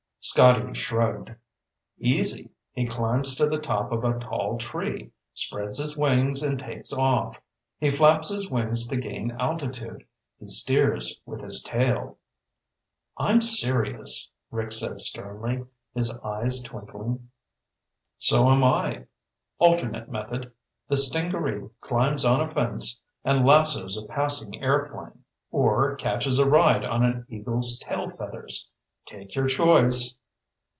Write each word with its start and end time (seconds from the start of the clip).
Scotty 0.23 0.75
shrugged. 0.75 1.31
"Easy. 1.97 2.51
He 2.73 2.85
climbs 2.85 3.33
to 3.35 3.49
the 3.49 3.57
top 3.57 3.91
of 3.91 4.03
a 4.03 4.19
tall 4.19 4.59
tree, 4.59 5.11
spreads 5.33 5.79
his 5.79 5.97
wings, 5.97 6.43
and 6.43 6.59
takes 6.59 6.93
off. 6.93 7.41
He 7.79 7.89
flaps 7.89 8.29
his 8.29 8.47
wings 8.51 8.85
to 8.89 8.97
gain 8.97 9.31
altitude. 9.39 10.05
He 10.39 10.47
steers 10.47 11.19
with 11.25 11.41
his 11.41 11.63
tail." 11.63 12.19
"I'm 13.17 13.41
serious," 13.41 14.29
Rick 14.51 14.71
said 14.73 14.99
sternly, 14.99 15.65
his 15.95 16.15
eyes 16.19 16.61
twinkling. 16.61 17.31
"So 18.19 18.47
am 18.51 18.63
I. 18.63 19.07
Alternate 19.57 20.07
method: 20.11 20.51
the 20.87 20.97
stingaree 20.97 21.67
climbs 21.81 22.23
on 22.23 22.41
a 22.41 22.53
fence 22.53 23.01
and 23.25 23.43
lassos 23.43 23.97
a 23.97 24.05
passing 24.05 24.61
airplane. 24.61 25.23
Or 25.49 25.95
catches 25.95 26.37
a 26.37 26.47
ride 26.47 26.85
on 26.85 27.03
an 27.03 27.25
eagle's 27.27 27.79
tail 27.79 28.07
feathers. 28.07 28.69
Take 29.07 29.33
your 29.33 29.47
choice." 29.47 30.19